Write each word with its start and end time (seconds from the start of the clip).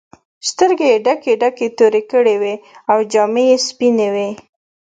سترګې 0.49 0.87
یې 0.91 1.01
ډکې 1.05 1.33
ډکې 1.41 1.67
تورې 1.77 2.01
کړې 2.11 2.35
وې 2.41 2.55
او 2.91 2.97
جامې 3.11 3.43
یې 3.51 3.57
سپینې 3.67 4.07
وې. 4.15 4.29